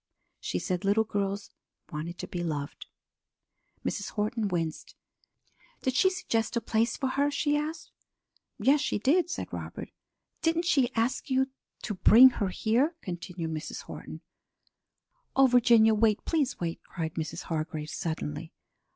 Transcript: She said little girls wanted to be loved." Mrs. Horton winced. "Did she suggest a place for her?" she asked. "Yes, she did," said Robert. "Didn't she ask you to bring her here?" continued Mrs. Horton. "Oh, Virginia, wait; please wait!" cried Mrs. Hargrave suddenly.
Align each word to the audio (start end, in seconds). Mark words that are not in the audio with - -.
She 0.39 0.57
said 0.57 0.83
little 0.83 1.03
girls 1.03 1.51
wanted 1.91 2.17
to 2.17 2.27
be 2.27 2.43
loved." 2.43 2.87
Mrs. 3.85 4.09
Horton 4.13 4.47
winced. 4.47 4.95
"Did 5.83 5.93
she 5.93 6.09
suggest 6.09 6.55
a 6.55 6.59
place 6.59 6.97
for 6.97 7.07
her?" 7.09 7.29
she 7.29 7.55
asked. 7.55 7.91
"Yes, 8.57 8.81
she 8.81 8.97
did," 8.97 9.29
said 9.29 9.53
Robert. 9.53 9.91
"Didn't 10.41 10.65
she 10.65 10.91
ask 10.95 11.29
you 11.29 11.51
to 11.83 11.93
bring 11.93 12.29
her 12.41 12.47
here?" 12.49 12.95
continued 13.03 13.51
Mrs. 13.51 13.83
Horton. 13.83 14.21
"Oh, 15.35 15.45
Virginia, 15.45 15.93
wait; 15.93 16.25
please 16.25 16.59
wait!" 16.59 16.81
cried 16.83 17.13
Mrs. 17.13 17.43
Hargrave 17.43 17.91
suddenly. 17.91 18.51